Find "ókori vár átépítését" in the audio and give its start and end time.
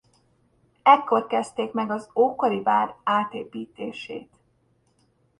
2.15-4.29